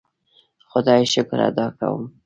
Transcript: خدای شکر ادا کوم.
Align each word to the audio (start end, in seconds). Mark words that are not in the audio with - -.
خدای 0.69 1.05
شکر 1.13 1.39
ادا 1.47 1.67
کوم. 1.79 2.01